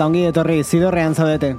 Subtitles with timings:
[0.00, 1.50] Eta ongi etorri zidorrean zaudete.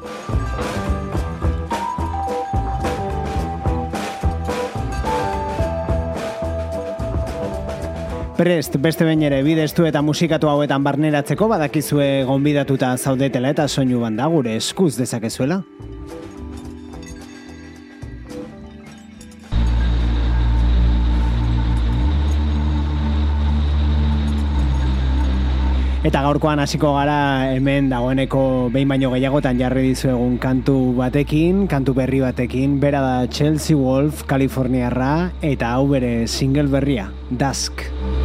[8.39, 14.25] Prest, beste behin ere, bidestu eta musikatu hauetan barneratzeko badakizue gonbidatuta zaudetela eta soinu banda
[14.33, 15.61] gure eskuz dezakezuela.
[26.21, 32.21] Gaurkoan hasiko gara hemen dagoeneko behin baino gehiagotan jarri dizu egun kantu batekin, kantu berri
[32.21, 37.87] batekin, bera da Chelsea Wolf, Kaliforniarra, eta hau bere single berria, Dusk.
[37.89, 38.20] Does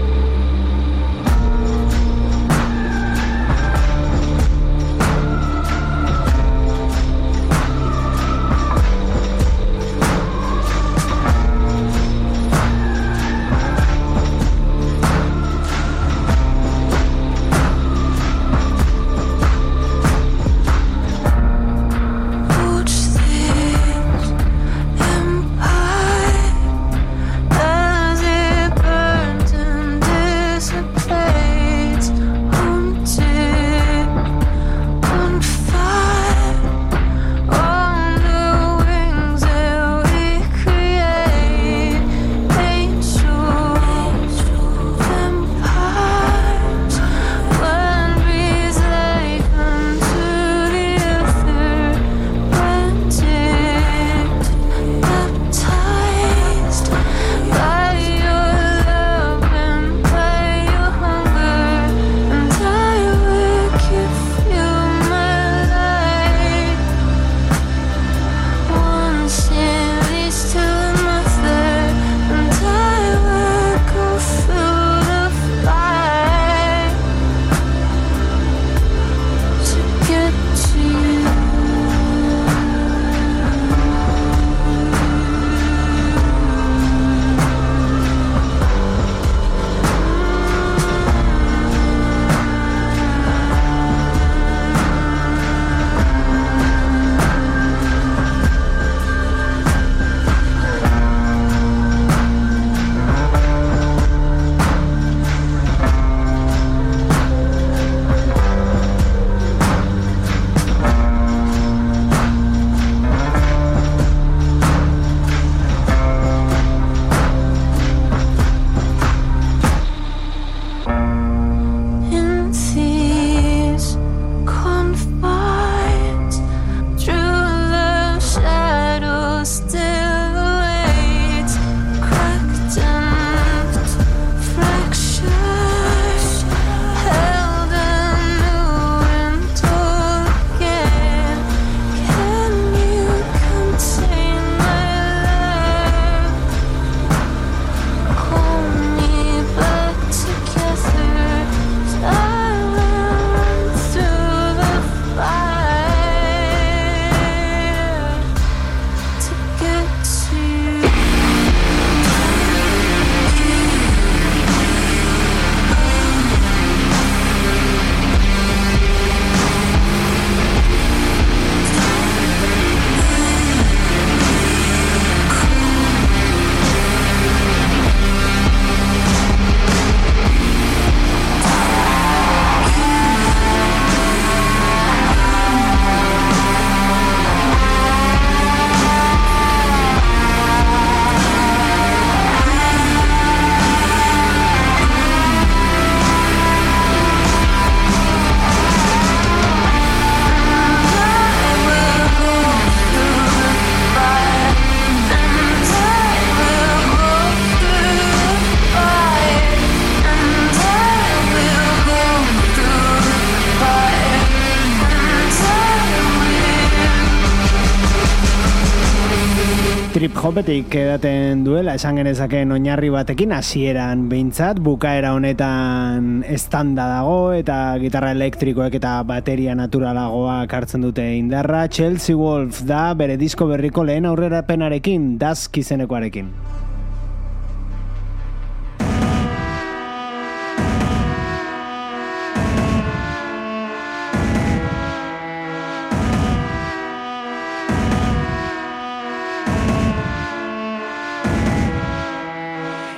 [219.97, 227.57] trip hopetik edaten duela esan genezakeen oinarri batekin hasieran behintzat bukaera honetan estanda dago eta
[227.81, 231.65] gitarra elektrikoek eta bateria naturalagoak hartzen dute indarra.
[231.72, 236.34] Chelsea Wolf da bere disko berriko lehen aurrera penarekin dazk izenekoarekin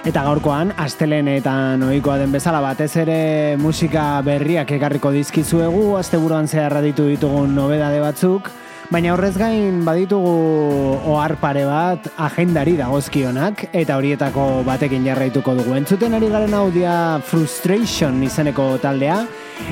[0.08, 7.04] Eta gaurkoan, astelenetan ohikoa den bezala batez ere musika berriak ekarriko dizkizuegu, asteburuan zeharra ditu
[7.10, 8.48] ditugun nobedade batzuk,
[8.88, 10.32] baina horrez gain baditugu
[11.12, 15.76] ohar pare bat agendari dagozkionak, eta horietako batekin jarraituko dugu.
[15.76, 19.20] Entzuten ari garen audia Frustration izeneko taldea,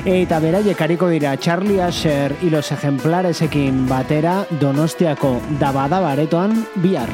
[0.05, 7.09] eta beraiek hariko dira Charlie Asher hilos ejemplaresekin batera Donostiako dabada baretoan bihar.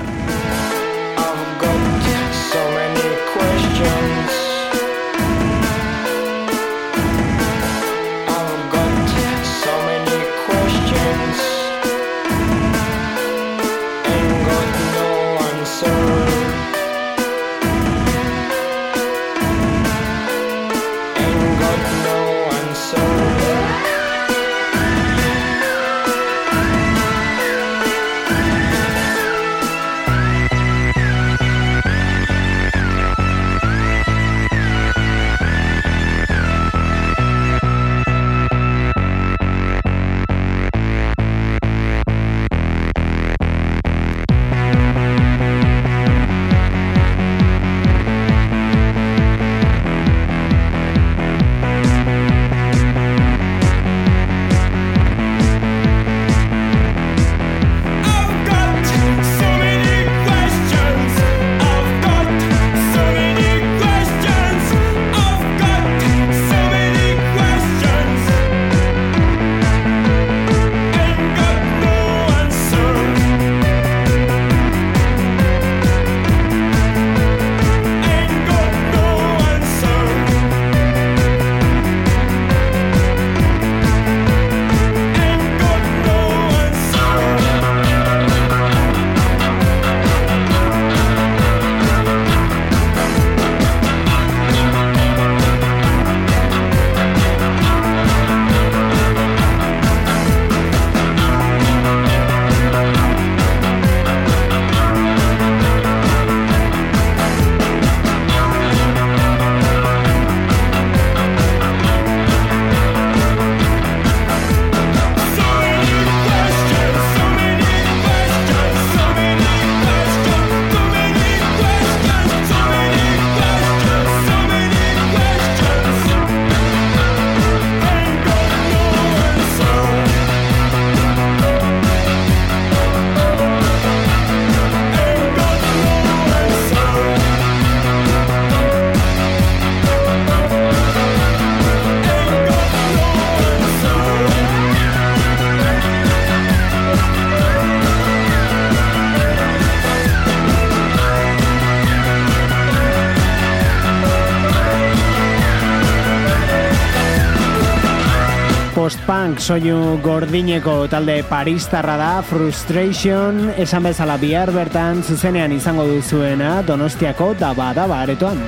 [159.44, 167.74] Soinu gordineko talde paristarra da Frustration esan bezala bihar bertan zuzenean izango duzuena Donostiako daba
[167.76, 168.40] daba aretoan.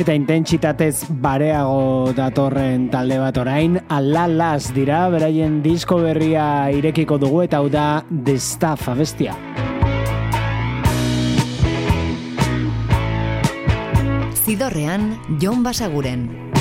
[0.00, 7.62] Eta intentsitatez bareago datorren talde bat orain, alalas dira, beraien disko berria irekiko dugu eta
[7.62, 9.36] hau da The Stuff abestia.
[14.44, 16.53] Zidorrean, Jon Basaguren.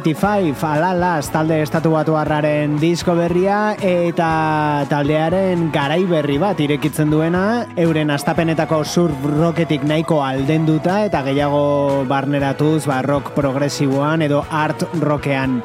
[0.00, 7.64] 85, alalaz talde estatu batu harraren disko berria eta taldearen garai berri bat irekitzen duena,
[7.80, 13.00] euren astapenetako surf rocketik nahiko aldenduta eta gehiago barneratuz ba,
[13.34, 15.62] progresiboan edo art rockean.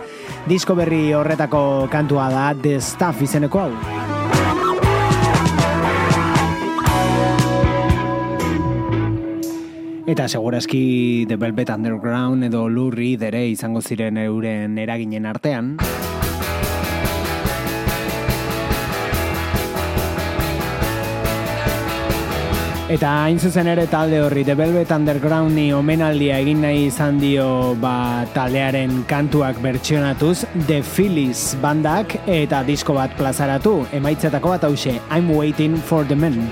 [0.48, 4.01] Disko berri horretako kantua da The Stuff izeneko hau.
[10.12, 15.78] Eta segurazki The Velvet Underground edo Lurri dere izango ziren euren eraginen artean.
[22.92, 28.26] Eta hain zuzen ere talde horri The Velvet Undergroundi omenaldia egin nahi izan dio ba,
[28.36, 35.80] taldearen kantuak bertsionatuz The Phillies bandak eta disko bat plazaratu emaitzetako bat hause I'm waiting
[35.80, 36.52] for the men.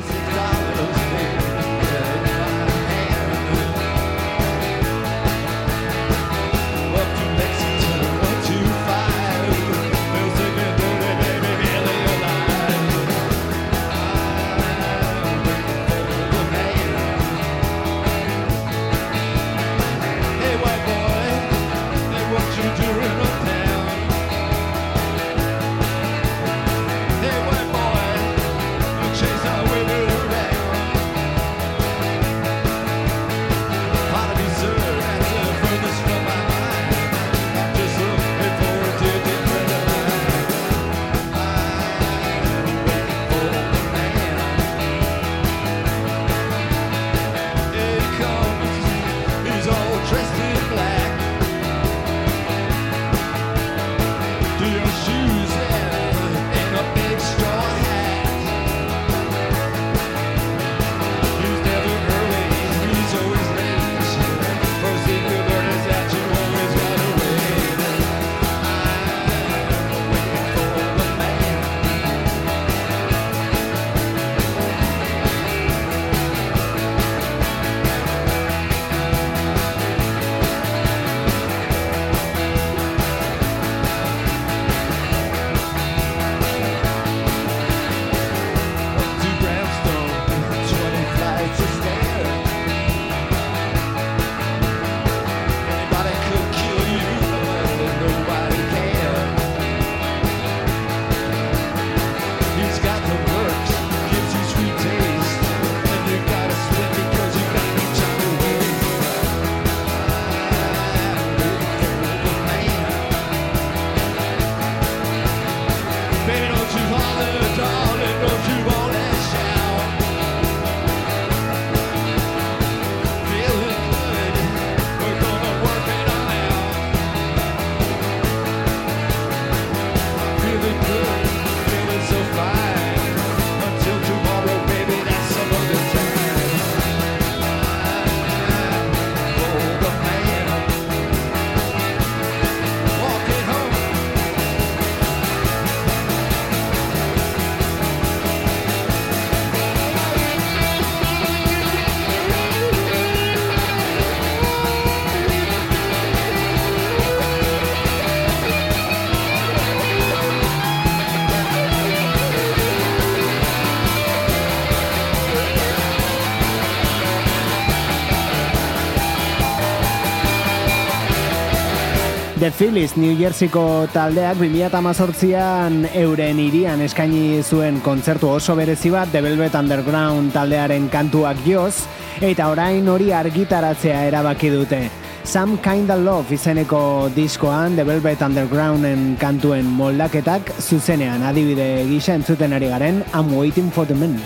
[172.49, 179.21] The Phillies New Jerseyko taldeak 2018an euren irian eskaini zuen kontzertu oso berezi bat The
[179.21, 181.85] Velvet Underground taldearen kantuak joz
[182.25, 184.81] eta orain hori argitaratzea erabaki dute.
[185.21, 186.81] Some Kind of Love izeneko
[187.13, 193.85] diskoan The Velvet Undergrounden kantuen moldaketak zuzenean adibide gisa entzuten ari garen I'm Waiting for
[193.85, 194.17] the Men.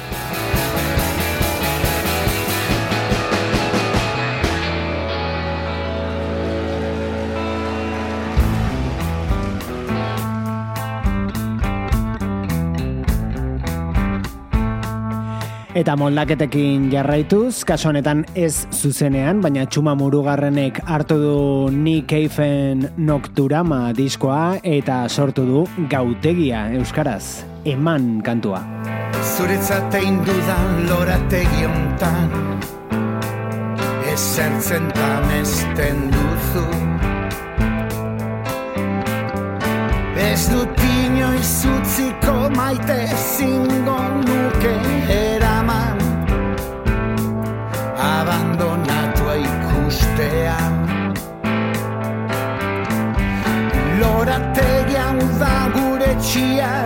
[15.74, 21.38] Eta moldaketekin jarraituz, kaso honetan ez zuzenean, baina txuma murugarrenek hartu du
[21.74, 28.62] Nick Cave-en Nocturama diskoa eta sortu du Gautegia Euskaraz, eman kantua.
[29.34, 32.30] Zuretzat egin dudan lorategi ontan
[34.14, 36.68] Esertzen tamesten duzu
[40.22, 44.43] Ez dut inoiz utziko maite zingo nuke
[56.34, 56.83] dia.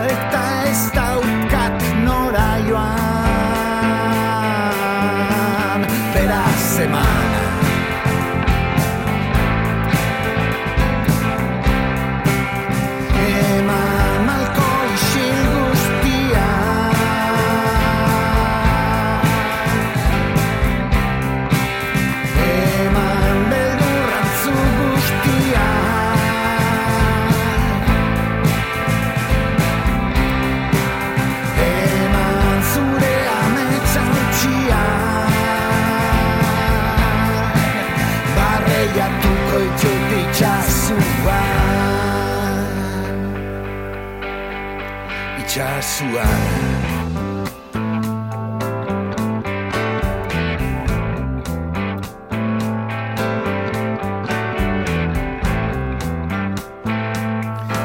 [45.98, 46.42] Itxasuan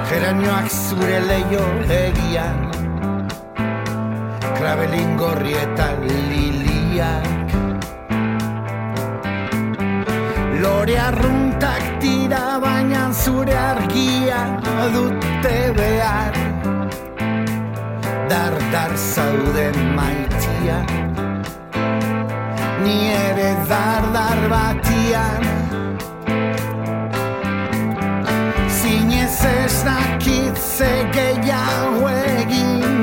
[0.10, 2.62] Geranioak zure leio egian
[4.60, 7.58] Krabelin gorri eta liliak.
[10.62, 14.46] Lore arruntak tira baina zure argia
[14.94, 16.53] dute behar
[18.28, 20.80] Dar, dar zaude maitia.
[22.84, 25.44] Ni ere dar, dar batian.
[29.74, 33.03] Ez dakit ze gehiago egin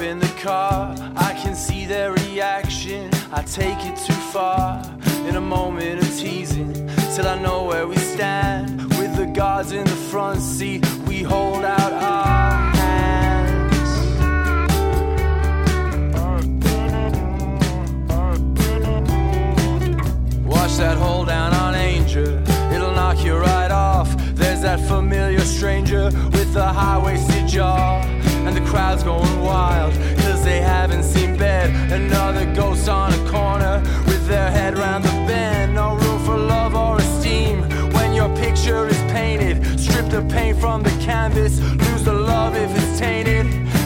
[0.00, 0.94] In the car.
[1.16, 3.10] I can see their reaction.
[3.32, 4.82] I take it too far.
[5.26, 6.72] In a moment of teasing,
[7.14, 8.80] till I know where we stand.
[8.98, 13.88] With the guards in the front seat, we hold out our hands.
[20.46, 22.38] Watch that hold down on Angel.
[22.72, 24.14] It'll knock you right off.
[24.34, 28.07] There's that familiar stranger with the high-waisted jaw.
[28.48, 31.68] And the crowd's going wild, cause they haven't seen bed.
[31.92, 35.74] Another ghost on a corner with their head round the bend.
[35.74, 37.60] No room for love or esteem
[37.92, 39.78] when your picture is painted.
[39.78, 43.44] Strip the paint from the canvas, lose the love if it's tainted.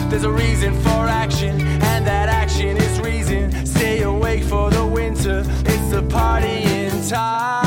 [0.09, 3.65] There's a reason for action, and that action is reason.
[3.65, 7.62] Stay awake for the winter, it's the party in time.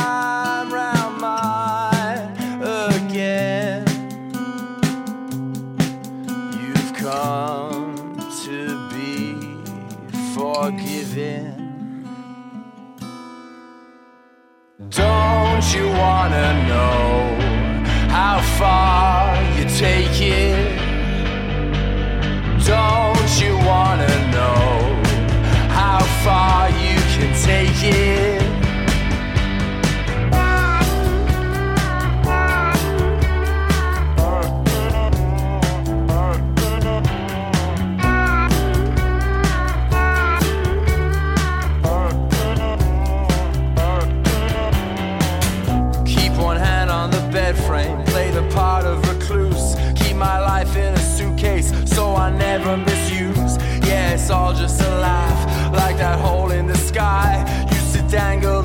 [56.97, 57.45] Sky.
[57.73, 58.56] Used to dangle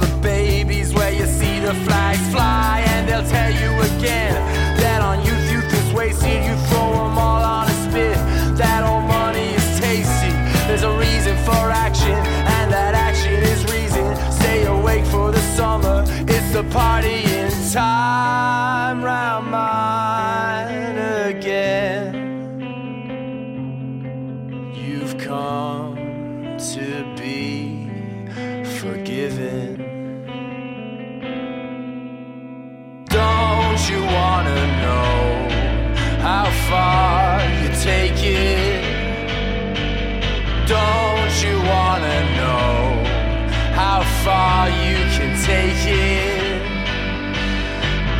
[44.24, 46.62] far you can take it?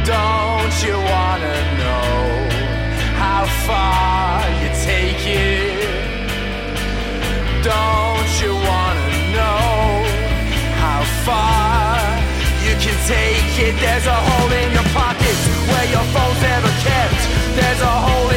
[0.04, 2.16] Don't you wanna know
[3.24, 5.82] how far you take it?
[7.72, 9.70] Don't you wanna know
[10.84, 12.02] how far
[12.66, 13.74] you can take it?
[13.84, 15.38] There's a hole in your pocket
[15.70, 17.22] where your phone's never kept.
[17.58, 18.31] There's a hole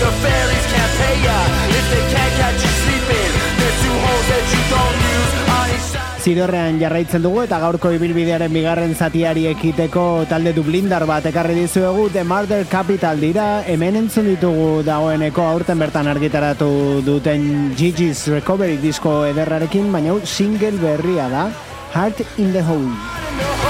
[0.00, 1.38] the fairies can't pay ya
[1.78, 3.32] if they can't catch you sleeping.
[3.58, 6.20] There's two holes that you don't use on each side.
[6.22, 12.22] Zidorrean jarraitzen dugu eta gaurko ibilbidearen bigarren zatiari ekiteko talde dublindar bat ekarri dizuegu The
[12.22, 19.90] Murder Capital dira hemen entzun ditugu dagoeneko aurten bertan argitaratu duten Gigi's Recovery disko ederrarekin
[19.92, 21.50] baina single berria da
[21.92, 23.61] Heart in the Hole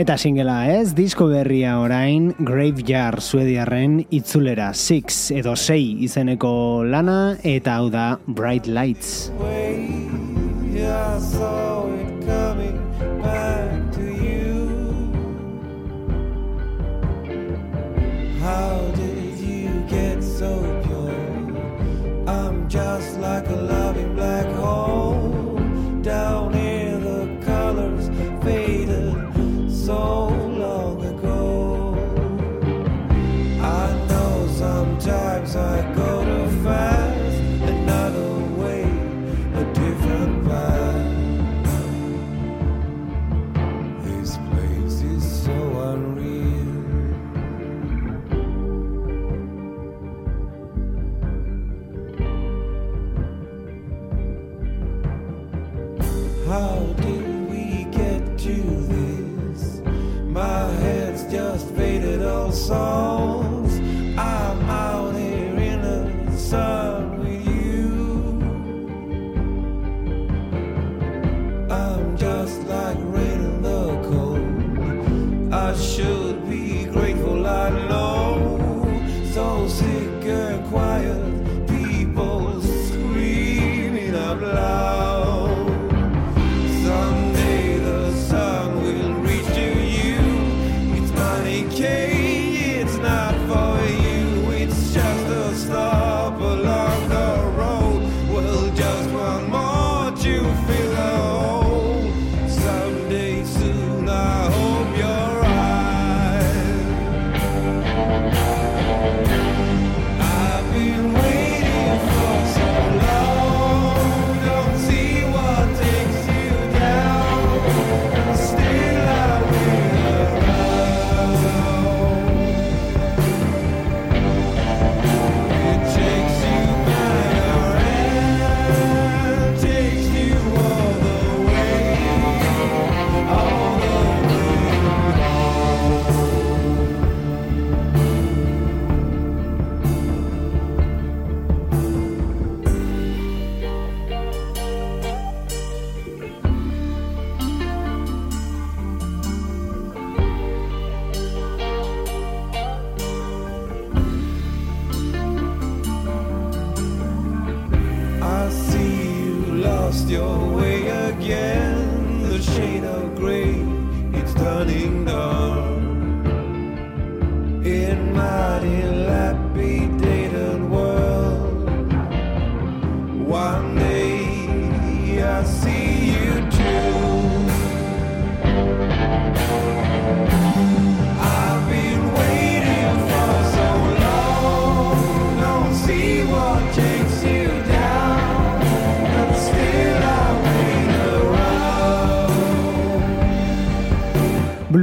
[0.00, 6.52] Eta singela ez, disko berria orain Graveyard suediarren itzulera 6 edo 6 izeneko
[6.88, 9.28] lana eta hau da Bright Lights.
[18.40, 20.56] How did you get so
[20.88, 21.12] pure?
[22.26, 24.11] I'm just like a loving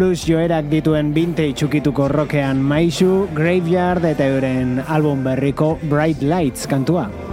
[0.09, 7.28] blues joerak dituen binte itxukituko rokean maisu, graveyard eta euren album berriko Bright Lights kantua.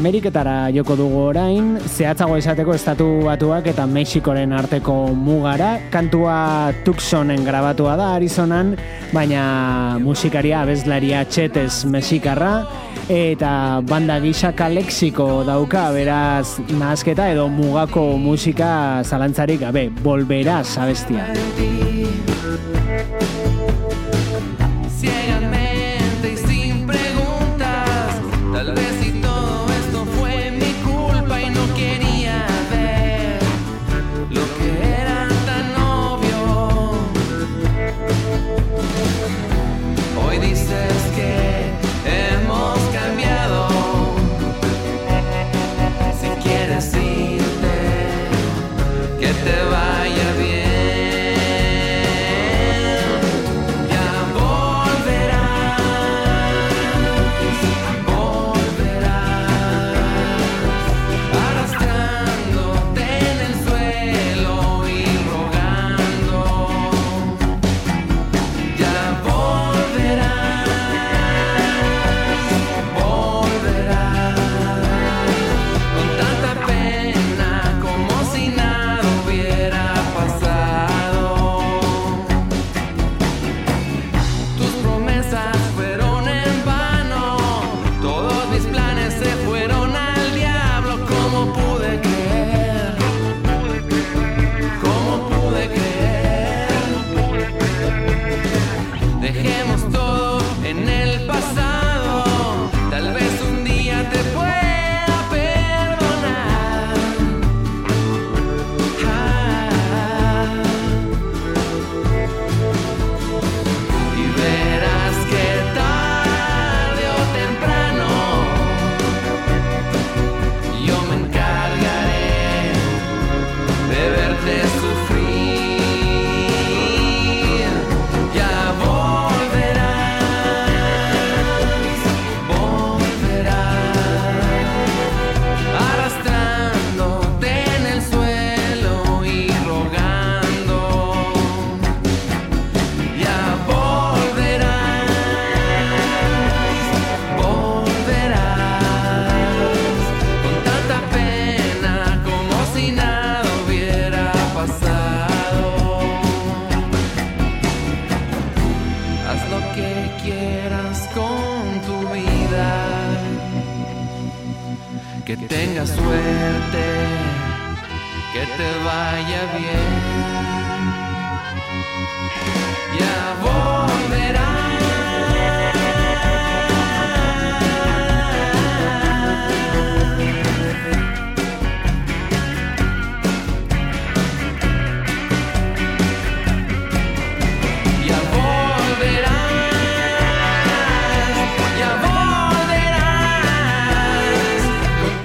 [0.00, 7.98] Ameriketara joko dugu orain, zehatzago izateko estatu batuak eta Mexikoren arteko mugara, kantua Tucsonen grabatua
[8.00, 8.72] da Arizonan,
[9.12, 9.42] baina
[10.00, 12.54] musikaria abeslaria txetez mexikarra,
[13.12, 13.52] eta
[13.84, 18.72] banda gisa kalexiko dauka, beraz nahazketa edo mugako musika
[19.04, 21.28] zalantzarik gabe, bolberaz abestia.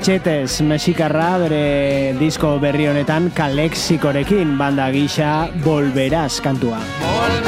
[0.05, 5.31] Machetes mexikarra bere disko berri honetan kalexikorekin banda gisa
[5.65, 6.77] volberaz kantua.
[7.01, 7.44] Volver.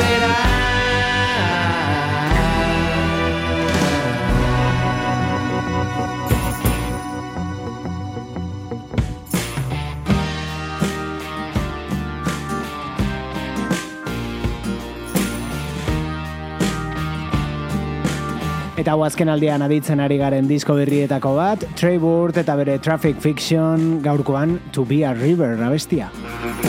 [18.88, 23.20] Eta hau azken aldean aditzen ari garen disko berrietako bat, Trey Burt eta bere Traffic
[23.20, 26.08] Fiction gaurkoan To Be a River abestia.
[26.16, 26.67] Mm.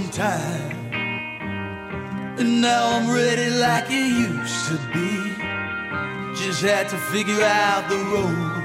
[0.00, 0.92] Some time.
[2.38, 5.10] And now I'm ready like it used to be.
[6.38, 8.62] Just had to figure out the road.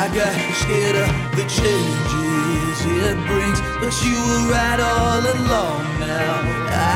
[0.00, 0.32] I got
[0.62, 6.32] scared of the changes it brings, but you were right all along now.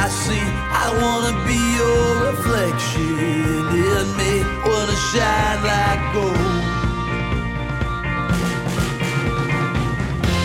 [0.00, 0.46] I see,
[0.84, 3.12] I wanna be your reflection
[3.92, 4.32] in me,
[4.64, 6.57] wanna shine like gold.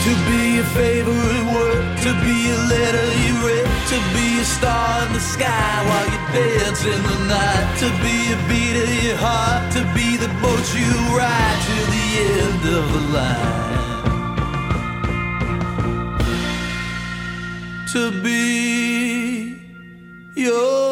[0.03, 5.07] To be your favorite word, to be a letter you read, to be a star
[5.07, 9.15] in the sky while you dance in the night, to be a beat of your
[9.15, 12.05] heart, to be the boat you ride to the
[12.41, 13.63] end of the line.
[17.93, 18.41] To be
[20.35, 20.82] your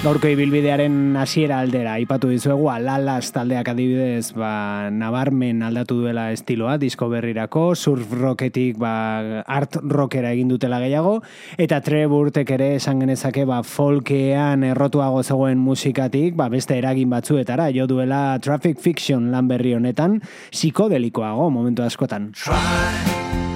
[0.00, 7.10] Gaurko ibilbidearen hasiera aldera aipatu dizuegu Alalas taldeak adibidez ba, nabarmen aldatu duela estiloa disko
[7.12, 11.18] berrirako, surf rocketik ba, art rockera egin dutela gehiago
[11.60, 17.84] eta Treburtek ere esan genezake ba, folkean errotuago zegoen musikatik ba, beste eragin batzuetara jo
[17.90, 22.32] duela Traffic Fiction lan berri honetan psikodelikoago momentu askotan.
[22.32, 23.49] Try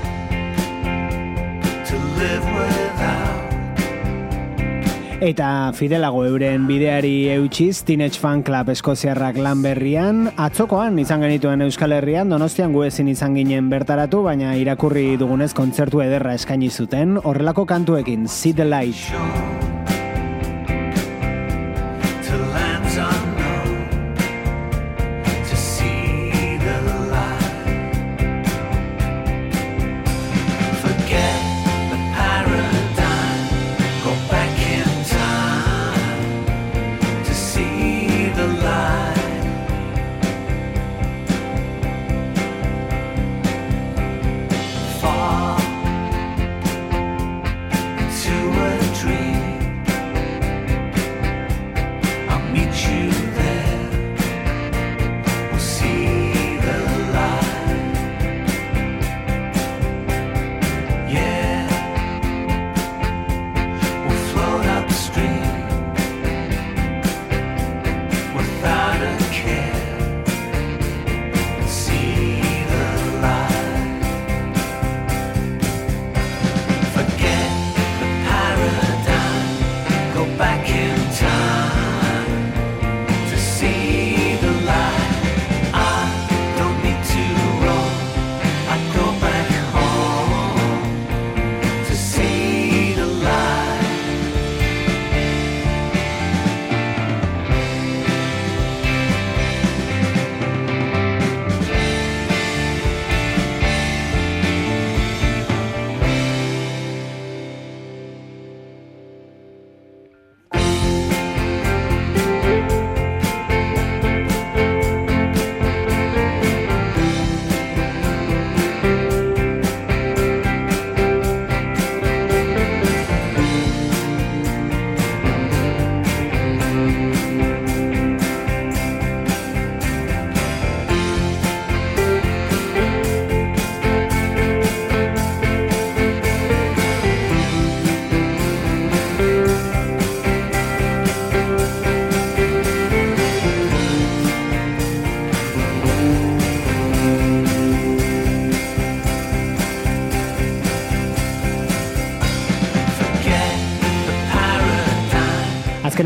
[5.24, 11.96] Eta fidelago euren bideari eutxiz, Teenage Fan Club Eskoziarrak lan berrian, atzokoan izan genituen Euskal
[11.96, 17.64] Herrian, donostian gu ezin izan ginen bertaratu, baina irakurri dugunez kontzertu ederra eskaini zuten, horrelako
[17.72, 19.73] kantuekin, See the Light.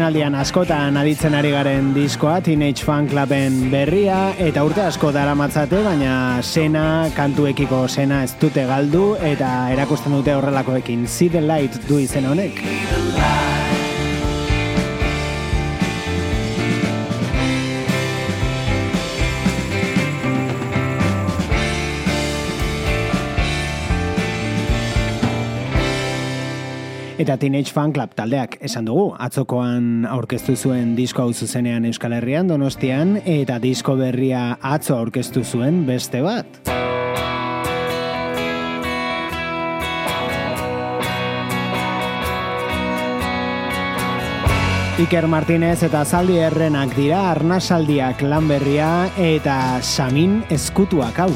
[0.09, 5.83] Azkenaldian askotan aditzen ari garen diskoa, Teenage Fan Cluben berria, eta urte asko dara matzate,
[5.85, 11.05] baina sena, kantuekiko sena ez dute galdu, eta erakusten dute horrelakoekin.
[11.07, 12.65] See the light du izen honek.
[27.19, 32.47] Eta Teenage Fan Club taldeak esan dugu, atzokoan aurkeztu zuen disko hau zuzenean Euskal Herrian
[32.47, 36.61] Donostian, eta disko berria atzo aurkeztu zuen beste bat.
[45.03, 51.33] Iker Martinez eta Zaldi Errenak dira Arnasaldiak lan berria eta Samin eskutuak hau.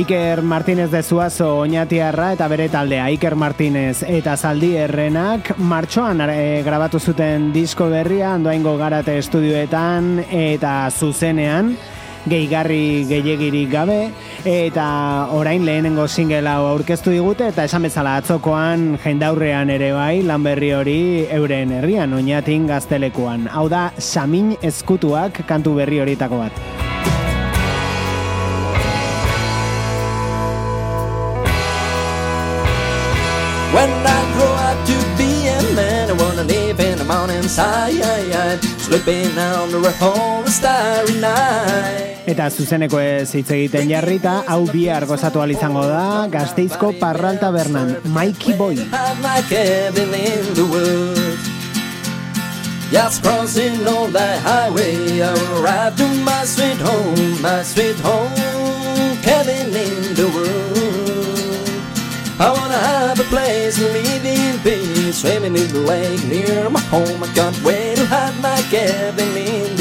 [0.00, 6.62] Iker Martinez de Zuazo oinatiarra eta bere taldea Iker Martinez eta Zaldi Errenak martxoan eh,
[6.64, 11.74] grabatu zuten disko berria Andoaingo Garate estudioetan eta zuzenean
[12.24, 14.00] gehigarri gehiagirik gabe
[14.48, 14.88] eta
[15.36, 21.00] orain lehenengo single aurkeztu digute eta esan bezala atzokoan jendaurrean ere bai lan berri hori
[21.28, 23.50] euren herrian oinatin gaztelekuan.
[23.52, 26.88] Hau da Samin ezkutuak kantu berri horietako bat.
[33.72, 39.38] When I grow up to be a man, I wanna live in the mountainside, sleeping
[39.38, 42.18] under a whole starry night.
[42.26, 48.54] Eta zuzeneko ez hitz egiten jarrita, hau bihar gozatu izango da, gazteizko parral tabernan, Mikey
[48.58, 48.76] Boy.
[49.48, 50.10] Cabin
[50.54, 51.50] the.
[52.90, 58.34] Just crossing on that highway, I will ride to my sweet home, my sweet home,
[59.22, 60.79] heaven in the world.
[62.40, 66.80] I wanna have a place to live in peace, swimming in the lake near my
[66.80, 67.22] home.
[67.22, 69.76] I can't wait to have my cabin in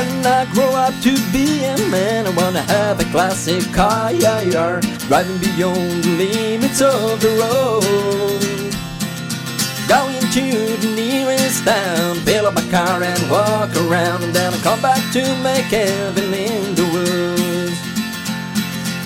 [0.00, 4.40] When I grow up to be a man, I wanna have a classic car, yeah,
[4.40, 8.72] yeah, driving beyond the limits of the road.
[9.86, 10.46] Going to
[10.80, 15.02] the nearest town, fill up my car and walk around, and then I come back
[15.12, 17.78] to make heaven in the woods.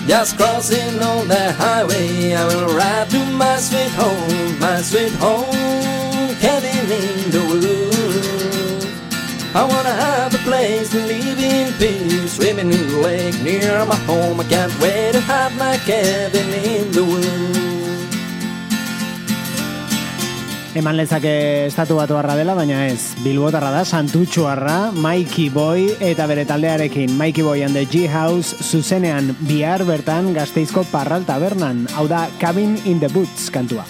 [0.07, 6.29] Just crossing on the highway, I will ride to my sweet home, my sweet home,
[6.39, 7.44] heaven in the.
[9.55, 13.95] I wanna have a place to live in peace, swimming in the lake near my
[14.03, 14.41] home.
[14.41, 17.55] I can't wait to have my cabin in the woods.
[20.75, 23.15] Eman lezake estatu batu dela, baina ez.
[23.23, 29.85] Bilbotarra da, santutxuarra, Mikey Boy eta bere taldearekin Mikey Boy and the G-House zuzenean bihar
[29.85, 31.87] bertan gazteizko parral tabernan.
[31.95, 33.85] Hau da, Cabin in the Boots kantua.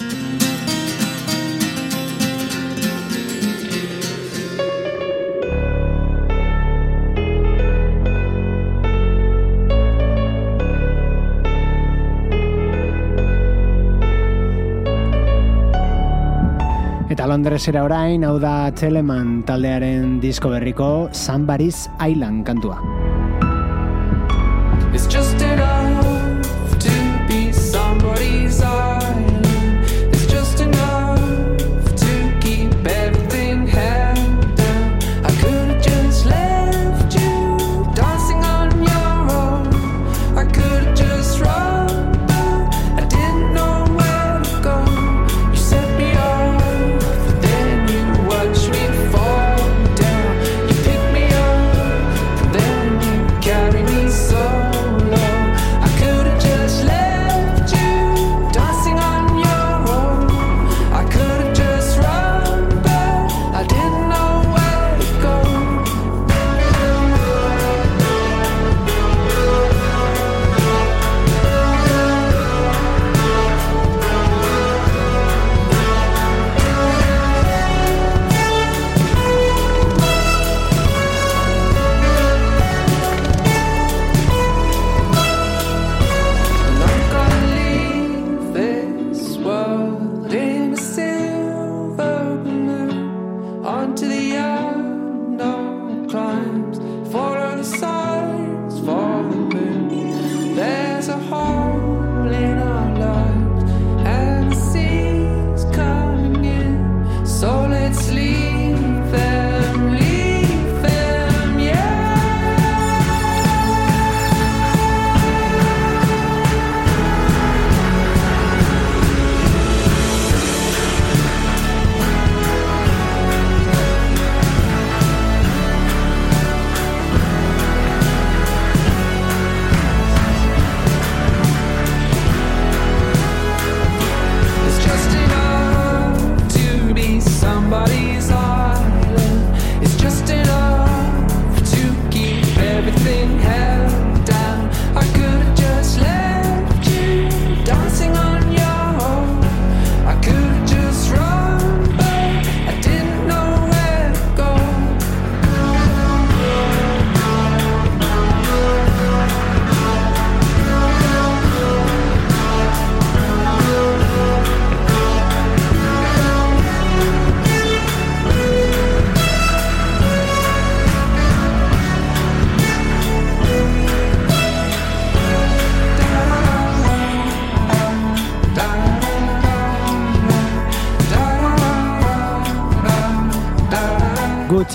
[17.36, 22.80] Londresera orain, hau da Teleman taldearen disko berriko Somebody's Island kantua.
[24.94, 25.85] It's just enough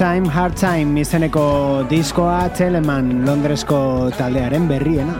[0.01, 5.13] Time, Hard Time izeneko diskoa Teleman Londresko taldearen berriena.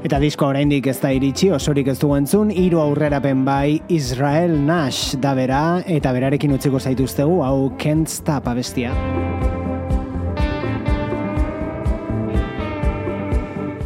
[0.00, 5.20] Eta disko oraindik ez da iritsi, osorik ez du entzun, hiru aurrerapen bai Israel Nash
[5.20, 8.96] da bera, eta berarekin utziko zaituztegu, hau Can't Stop abestia.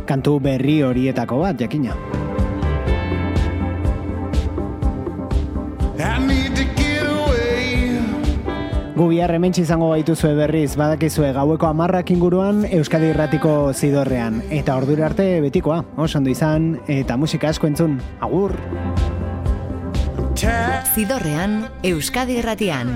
[0.09, 1.93] Kantu berri horietako bat, jakina.
[5.99, 8.01] I need to get away.
[8.97, 14.41] Gu bihar hementsi izango gaituzue berriz, badakizue gaueko amarrak inguruan Euskadi Irratiko zidorrean.
[14.51, 18.01] Eta ordura arte betikoa, oso ondo izan, eta musika asko entzun.
[18.21, 18.57] Agur!
[20.95, 22.95] Zidorrean, Euskadi Irratian.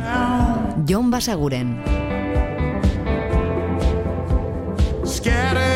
[0.86, 1.76] Jon Basaguren.
[5.22, 5.71] scattered